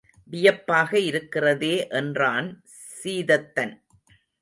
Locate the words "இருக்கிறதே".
0.99-1.87